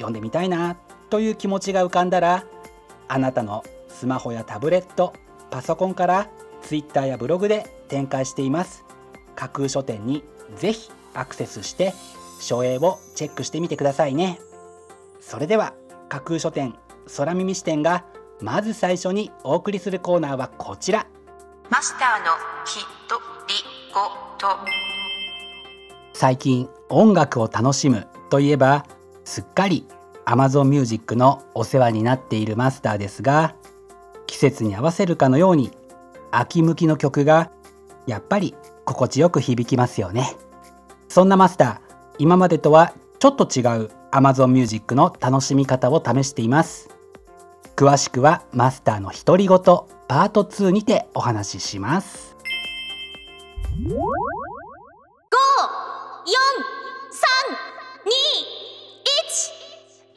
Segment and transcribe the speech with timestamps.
[0.00, 0.76] 読んでみたいな
[1.10, 2.44] という気持ちが浮かんだら
[3.08, 5.12] あなたのスマホやタブレット
[5.50, 6.28] パソコンから
[6.62, 8.84] Twitter やブログで展開しています。
[9.34, 10.22] 架空書店に
[10.56, 11.92] ぜひアクセスして
[12.40, 14.38] 書影をチェックしてみてくださいね。
[15.20, 15.74] それでは
[16.08, 16.74] 架空書店
[17.16, 18.04] 空耳視点が
[18.40, 21.06] まず最初にお送りするコーナーはこちら。
[21.68, 22.26] マスターの
[22.64, 23.54] ひとり
[23.92, 24.00] ご
[24.38, 24.56] と。
[26.12, 28.84] 最近音楽を楽しむといえば
[29.30, 29.86] すっかり
[30.26, 33.54] Amazon Music のお世話になっているマスターですが
[34.26, 35.70] 季節に合わせるかのように
[36.32, 37.52] 秋向きの曲が
[38.08, 40.36] やっぱり心地よく響きますよね。
[41.08, 41.78] そんなマスター
[42.18, 46.88] 今までとはちょっと違う Amazon Music の楽しみ方を試しています。
[47.76, 49.58] 詳しくはマスターの独り言
[50.08, 52.36] パート2にてお話しします。
[53.80, 54.00] 5 4 3
[58.46, 58.49] 2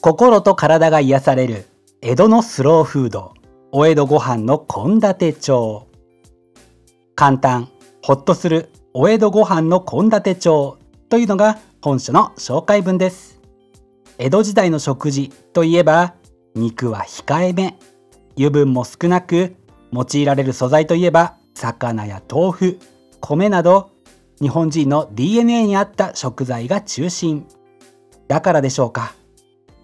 [0.00, 1.66] 心と体が癒される
[2.02, 3.34] 江戸のスローフード
[3.72, 5.88] お江戸ご飯の献立帳。
[7.16, 7.68] 簡単
[8.04, 13.40] ほっとするお江戸ご飯の献立帳というのが本書の紹介文です。
[14.18, 16.14] 江戸時代の食事といえば
[16.54, 17.76] 肉は控えめ
[18.36, 19.56] 油分も少なく
[19.92, 22.78] 用いられる素材といえば魚や豆腐
[23.20, 23.90] 米など
[24.40, 27.48] 日本人の DNA に合った食材が中心。
[28.28, 29.17] だからでしょうか。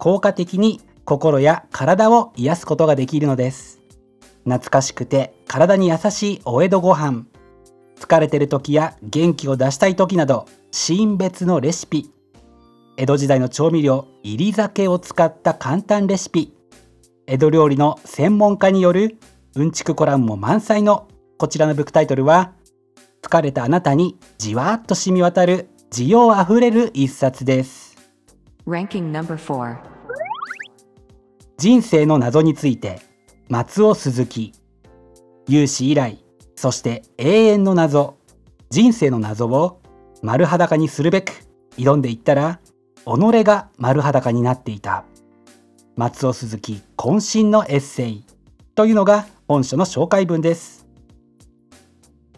[0.05, 3.81] 効果的に心や体を癒すことができるのです。
[4.45, 7.25] 懐かしくて体に優しいお江戸ご飯。
[7.99, 12.11] 疲れてる時や元気を出したい時などシーン別のレシピ。
[12.99, 16.53] 江戸時代の調味料入り酒を使った簡単レシピ。
[17.27, 19.17] 江戸料理の専門家による
[19.57, 22.53] うんちくコラムも満載のこちらのブックタイトルは
[23.23, 27.97] 疲れたあなたにじわっと染み渡る需要あふれる一冊です。
[31.57, 33.01] 人生の謎について
[33.49, 34.53] 松尾鈴木。
[35.47, 36.25] 有史以来
[36.57, 38.17] そして永遠の謎。
[38.71, 39.81] 人生の謎を
[40.23, 41.33] 丸裸にするべく
[41.77, 42.59] 挑んでいったら
[43.05, 45.05] 己が丸裸になっていた。
[45.97, 48.25] 松尾鈴木渾身のエッセイ。
[48.75, 50.89] というのが本書の紹介文です。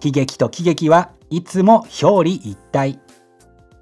[0.05, 3.01] 悲劇と喜劇はいつも表裏一体。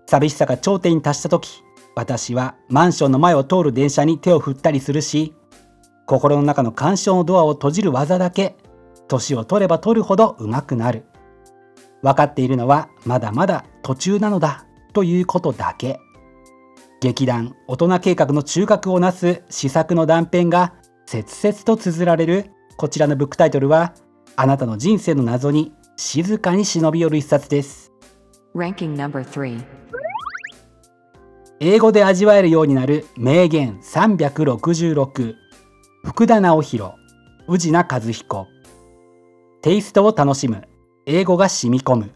[0.06, 1.63] 寂しさが頂点に達した時
[1.94, 5.34] 私はマンションの前を通る電車に手を振ったりするし
[6.06, 8.56] 心の中の干渉のドアを閉じる技だけ
[9.08, 11.04] 年を取れば取るほど上手くなる。
[12.02, 15.98] 分かっているのはまだまだ途中なのだということだけ。
[17.00, 20.74] 劇団大人計画の中核をなす試作の断片が
[21.06, 22.50] 切々と綴られる。
[22.76, 23.94] こちらのブックタイトルは
[24.36, 27.92] あなたの人生の謎に静かに忍び寄る一冊です。
[31.60, 35.34] 英語で味わえるようになる名言366
[36.04, 36.92] 福田直弘
[37.46, 38.48] 宇治名和彦。
[39.62, 40.66] テイストを楽しむ。
[41.06, 42.10] 英語が染み込む。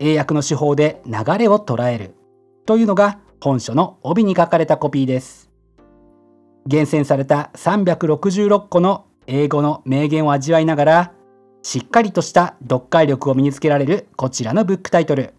[0.00, 2.14] 英訳の手法で流れを捉える。
[2.66, 5.48] というのが本書の帯に書かれたコピーです。
[6.66, 11.12] 厳選された366個の英語の名言を味わいながら
[11.62, 15.34] しっかりとした読解力を身につけられるこちらのブックタイトル。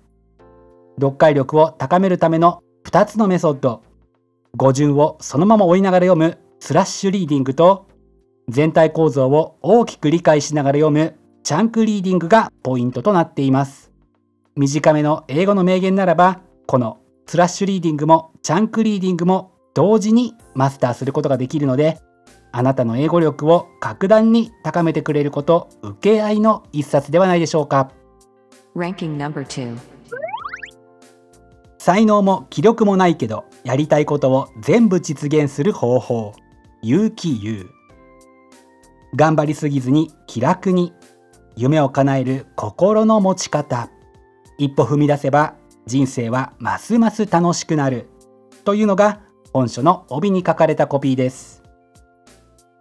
[0.95, 3.83] 読解力を高めるための2つのメソッド。
[4.55, 6.37] 語順をそのまま追いながら読む。
[6.59, 7.87] スラッシュリーディングと
[8.49, 11.15] 全体構造を大きく理解しながら読む。
[11.43, 13.91] チャンクリーディングがポイントとなっています。
[14.55, 21.99] 短めの英語の名言ならばこのスラッシュリーディングもチャンクリーディングも同時にマスターすることができるので
[22.51, 27.91] あなたの英語力を格段に高めてくれること請け合いの一冊ではないでしょうか。
[31.79, 36.33] 才能も気力もないけどやりたいことを全部実現する方法。
[36.81, 37.69] 有機有
[39.15, 40.93] 頑張りすぎずに気楽に
[41.55, 43.89] 夢を叶える心の持ち方。
[44.57, 45.55] 一歩踏み出せば
[45.87, 48.09] 人生はますます楽しくなる
[48.65, 49.21] というのが
[49.53, 51.63] 本書の帯に書かれたコピーです。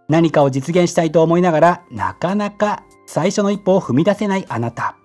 [0.09, 4.97] 何かを実現したいと思いながらなかなか最初の一歩を踏み出せないあなた。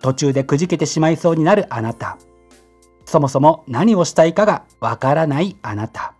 [0.00, 2.18] 途中でくじけてしまいそうになるあなた。
[3.08, 6.12] そもそも何をしたいかがわからないあなた。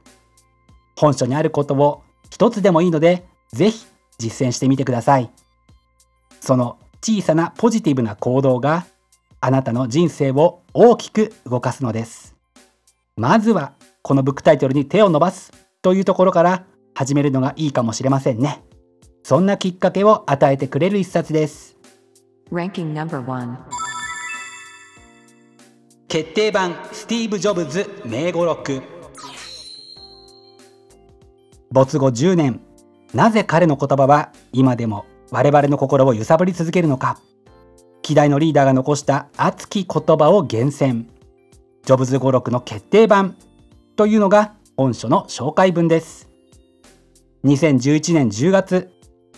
[0.96, 3.84] 本書にあることを一つでもいいのでぜひ
[4.16, 5.30] 実践してみてください。
[6.40, 8.86] その小さなポジティブな行動が
[9.42, 12.34] あなたの人生を大きく動かすのです。
[13.18, 15.52] まずはこのブックタイトルに手を伸ばす
[15.82, 16.64] というところから
[16.94, 18.64] 始めるのがいいかもしれませんね。
[19.24, 21.76] そんなきっかけを与えてくれる一冊です。
[26.08, 28.80] 決定版スティーブ・ジョブズ名語録。
[31.70, 32.62] 没後10年。
[33.12, 37.20] なぜ彼の言葉は今でも我々の心を揺さぶり続けるのか。
[38.00, 41.10] 希代のリーダーが残した熱き言葉を厳選。
[41.84, 43.36] ジョブズ語録の決定版。
[43.94, 46.30] というのが本書の紹介文です。
[47.44, 48.90] 2011年10月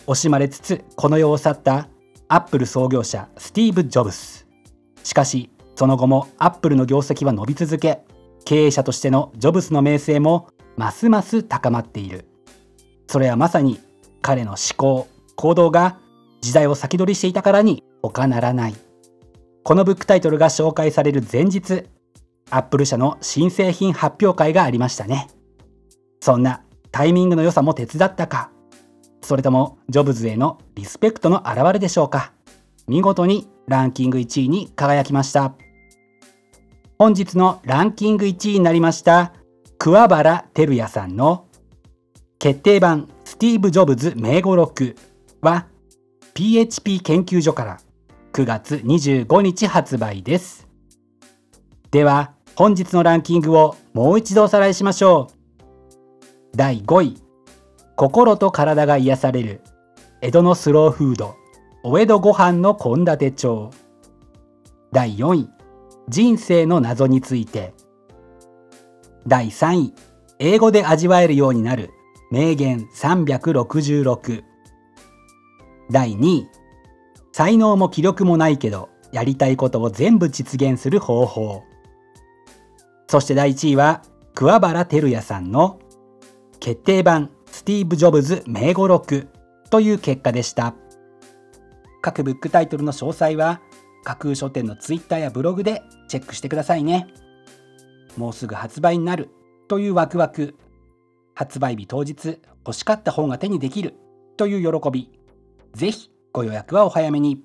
[0.07, 1.89] 惜しまれつつこの世を去った
[2.29, 4.47] アップル創業者スティーブ・ジョブズ
[5.03, 5.49] しかし
[5.81, 8.03] その後もアップルの業績は伸び続け
[8.45, 10.47] 経営者としてのジョブズの名声も
[10.77, 12.25] ますます高まっている。
[13.07, 13.79] それはまさに
[14.21, 15.97] 彼の思考行動が
[16.39, 18.75] 時代を先取りしていたからに他ならない。
[19.63, 21.85] このブックタイトルが紹介される前日
[22.51, 25.29] アップル社の新製品発表会がありましたね。
[26.19, 26.61] そんな
[26.91, 28.51] タイミングの良さも手伝ったか。
[29.23, 32.33] それともジョブズへのリスペクトの表れでしょうか。
[32.87, 35.55] 見事にランキング1位に輝きました。
[37.01, 39.33] 本日のランキング1位になりました
[39.79, 41.47] 桑原照也さんの
[42.37, 44.95] 決定版スティーブ・ジョブズ名語録
[45.41, 45.65] は
[46.35, 47.79] PHP 研究所から
[48.33, 50.67] 9月25日発売です。
[51.89, 56.55] では本日のランキングをもう一度おさらいしましょう。
[56.55, 57.17] 第5位
[57.95, 59.61] 心と体が癒される
[60.21, 61.35] 江戸のスローフード
[61.81, 63.71] お江戸ご飯の献立帳。
[64.91, 65.60] 第4位
[66.11, 67.73] 人生の謎について。
[69.25, 69.93] 第3位
[70.39, 71.91] 英語で味わえるようになる
[72.31, 74.43] 名言366
[75.89, 76.47] 第2位
[77.31, 81.63] 才能も気力もないけどやりたいことを全部実現する方法。
[83.07, 84.01] そして第1位は
[84.33, 85.79] 桑原照也さんの
[86.59, 89.29] 決定版スティーブ・ジョブズ名語録
[89.69, 90.75] という結果でした。
[92.01, 93.61] 各ブックタイトルの詳細は
[94.03, 97.07] 架空書店のツイッターやブログでチェックしてくださいね。
[98.17, 99.29] もうすぐ発売になる
[99.67, 100.55] というワクワク。
[101.33, 103.95] 発売日当日欲しかった本が手にできる
[104.37, 105.09] という喜び。
[105.73, 107.43] ぜひご予約はお早めに。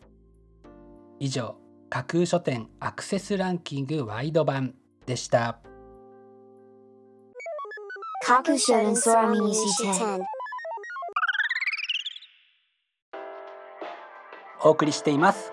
[1.18, 1.56] 以上
[1.88, 4.74] 架空書店アクセスランキングワイド版
[5.06, 5.60] でした。
[8.26, 10.26] 架空書店空耳視点
[14.64, 15.52] お送りしています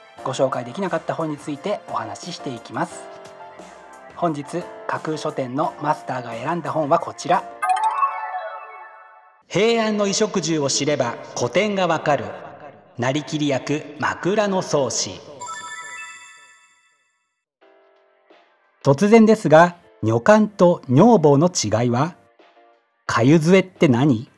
[0.23, 3.03] ご紹介できなかった本についてお話ししていきます。
[4.15, 7.43] 本日架空書店のマスターが選んだ本はこちら。
[9.47, 12.25] 平安の衣食住を知れば古典がわかる。
[12.99, 15.19] なりきり役枕草子。
[18.83, 22.15] 突然ですが女官と女房の違いは？
[23.07, 24.29] かゆ杖って何？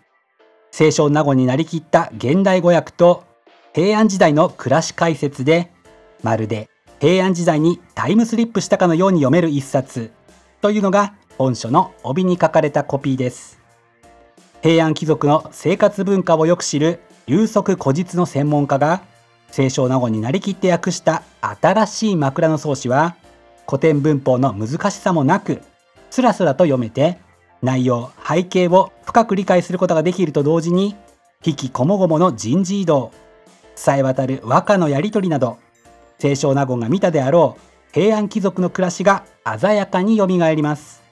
[0.71, 3.25] 清少納言になりきった現代語訳と
[3.73, 5.72] 平安時代の暮らし解説で
[6.23, 10.11] まるで平安時代にタイムスリップしたかのように読める一冊。
[10.61, 13.59] というのが本書の帯に書かれたコピーです。
[14.61, 19.01] 平安貴族の生活文化をよく知る流速古実の専門家が
[19.51, 23.17] 清少納言になりきって訳した新しい枕草子は
[23.67, 25.61] 古典文法の難しさもなく
[26.09, 27.19] スラスラと読めて
[27.61, 30.95] 内容背景を深く理解することができると同時に
[31.45, 33.11] 引きこもごもの人事異動
[33.75, 35.57] さえ渡る和歌のやり取りなど
[36.19, 37.61] 清少納言が見たであろう
[37.93, 39.25] 平安貴族の暮らしが
[39.59, 41.03] 鮮やかによみがえります。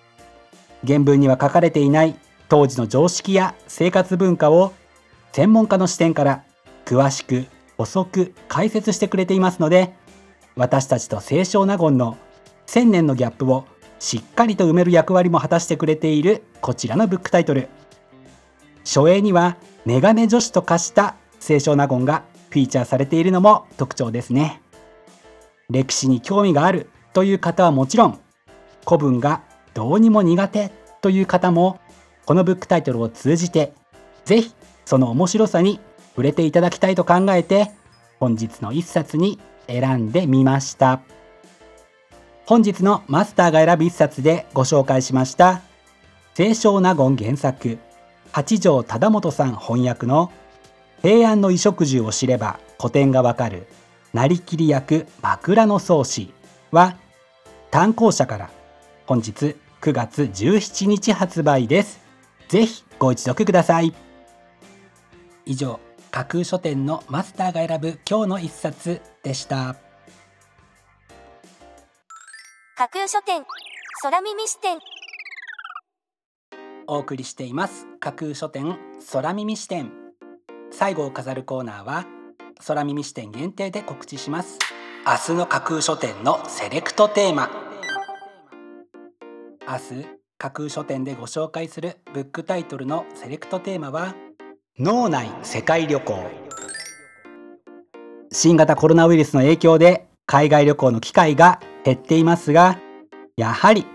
[0.85, 2.15] 原文には書かれていない
[2.49, 4.73] 当時の常識や生活文化を
[5.31, 6.43] 専門家の視点から
[6.85, 7.45] 詳しく
[7.77, 9.93] 補足解説してくれていますので
[10.55, 12.17] 私たちと清少納言の
[12.65, 13.65] 千年のギャップを
[13.99, 17.69] しっかりと埋める役割も果たしてくれているこちらのブックタイトル
[18.83, 24.60] 初映にはメガネ女子と化した清少納言がフィーチャーされているのも特徴ですね。
[25.71, 28.19] 歴史に興味があるという方はもちろん
[28.85, 31.79] 古文がどうにも苦手という方も
[32.25, 33.73] このブックタイトルを通じて
[34.25, 34.53] ぜひ
[34.85, 37.71] その面白さに触れていただきたいと考えて
[38.19, 41.01] 本日の一冊に選んでみました。
[42.51, 45.61] 本日のマスターが選ぶ一冊でご紹介しました
[46.33, 47.77] 清少納言原作
[48.33, 50.33] 八条忠元さん翻訳の
[51.01, 53.67] 平安の衣食住を知れば古典がわかる
[54.13, 56.33] なりきり役枕草子
[56.71, 56.97] は
[57.69, 58.49] 単行者から
[59.05, 62.01] 本日9月17日発売です。
[62.49, 63.93] ぜひご一読ください。
[65.45, 65.79] 以上
[66.11, 69.77] 架空書店のマスターが選ぶ今日の一冊でした。
[72.75, 73.43] 架空書店
[74.01, 74.77] 空耳視点。
[76.87, 77.87] お送りしています。
[78.01, 78.77] 架空書店
[79.13, 79.91] 空耳視点。
[80.71, 82.05] 最後を飾るコーナーは
[82.61, 84.59] 空耳視点限定で告知します。
[85.05, 87.49] 明日の架空書店のセレクトテーマ。
[89.67, 90.05] 明日
[90.37, 94.15] 架空書店でご紹介するブックタイトルのセレクトテーマは
[94.79, 96.29] 脳内世界旅行。
[98.31, 102.79] 新型コロナウイルスの影響で海外旅行の機会が減っていますが
[103.35, 103.85] やはり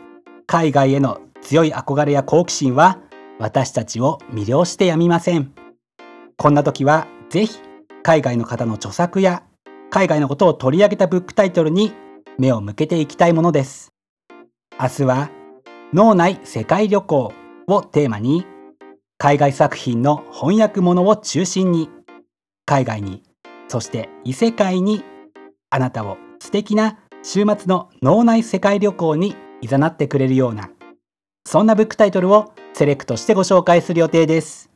[0.47, 2.99] 海外への強い憧れや好奇心は
[3.39, 5.53] 私たちを魅了してやみません。
[6.37, 7.66] こんな時はぜひ
[8.07, 9.43] 海外の方の著作や
[9.91, 11.93] 海外のことを取り上げたブックタイトルに
[12.39, 13.93] 目を向けていきたいものです。
[14.81, 15.31] 明日は
[15.93, 17.33] 脳内世界旅行
[17.67, 18.47] をテーマに
[19.19, 21.91] 海外作品の翻訳物を中心に
[22.65, 23.25] 海外に
[23.67, 25.03] そして異世界に
[25.71, 30.71] あなたを素敵な週末の脳内世界旅行に誘ってくれるような
[31.45, 34.71] そんなブックタイトルをセレクトしてご紹介する予定です。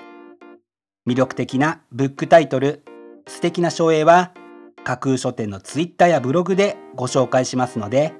[1.09, 2.83] 魅力的なブックタイトル
[3.31, 4.33] 素敵な書影は
[4.83, 8.13] 架空書店のツイッターやブログでご紹介しますので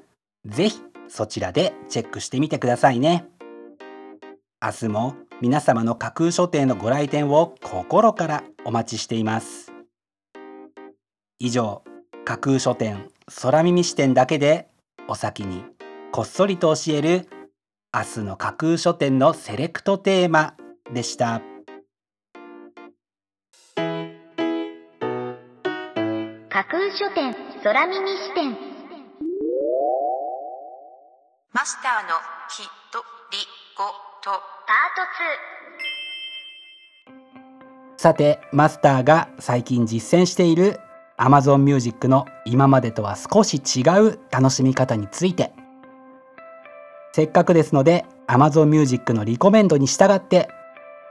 [0.45, 3.25] ぜひそちらでチェックしてみてくださいね。
[4.63, 9.73] 明日も皆様の架空書店のご来店を心からお待ちしています。
[11.39, 11.83] 以上
[12.23, 13.09] 架空書店
[13.41, 14.69] 空耳視点だけで
[15.09, 15.65] お先に
[16.13, 17.27] こっそりと教える
[17.93, 20.55] 明日の架空書店のセレクトテーマ
[20.93, 21.50] でした。
[26.53, 28.57] 架空書店空耳視点。
[31.53, 32.09] マスターの
[32.49, 32.99] きと
[33.31, 33.37] り
[33.77, 33.85] ご
[34.21, 34.37] と。
[34.67, 34.97] パー
[37.95, 40.81] トさてマスターが最近実践している
[41.17, 45.53] Amazon Music の今までとは少し違う楽しみ方について。
[47.13, 50.49] せっかくですので Amazon Music のリコメンドに従って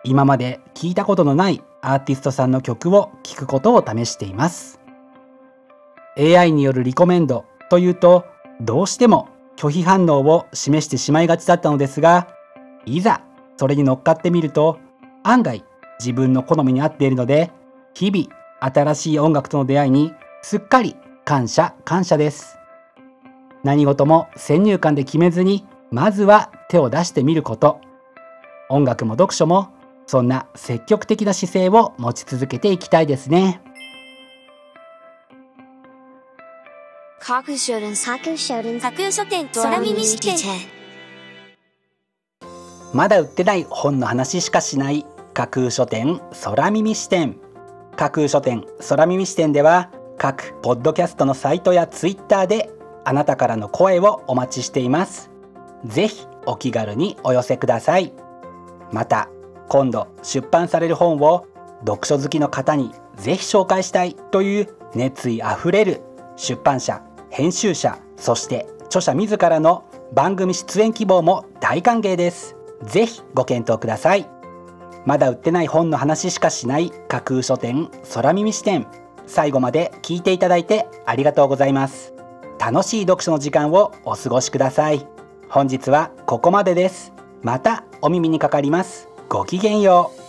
[0.04, 4.79] 今まで聞いたことのないアーティストさんの曲を聴くことを試しています。
[6.18, 8.24] AI によるリコメンドというと
[8.60, 12.28] どうしても拒否反応を示してしまいがちだったのですが
[12.86, 13.22] いざ
[13.56, 14.78] それに乗っかってみると
[15.22, 15.64] 案外
[15.98, 17.50] 自分の好みに合っているので
[17.94, 20.12] 日々新しい音楽との出会いに
[20.42, 22.58] すっかり感謝感謝です。
[23.62, 27.80] 何事も先入観で決めずにまずは手を出してみること。
[28.68, 29.70] 音楽も読書も
[30.06, 33.60] そんな積極的な姿勢を持ち続けていきたいですね。
[37.22, 40.36] 架空書店架空書店架空書店空耳視点
[42.94, 47.36] まだ売ってない本の話しかしない架空書店空耳視点。
[47.94, 52.70] 架空書店空耳視点では各ポッドキャストのサイトやツイッターで
[53.04, 55.30] あなたからの声をお待ちしています。
[55.84, 58.14] ぜひお気軽にお寄せください。
[58.92, 59.28] また
[59.68, 61.46] 今度出版される本を
[61.80, 66.00] 読書好きの方にぜひ紹介したいという熱意あふれる
[66.36, 72.56] 出版社編集者そして著者自らの番組出演希望も大歓迎です。
[72.82, 74.28] ぜひご検討ください。
[75.06, 78.86] まだ売ってない本の話しかしない架空書店空耳視点。
[79.26, 82.12] 最後まで聞いていただいてありがとうございます。
[82.58, 85.06] 楽しい読書の時間をお過ごしください。
[85.48, 87.12] 本日はここまでです。
[87.42, 89.08] またお耳にかかります。
[89.28, 90.19] ごきげんよう。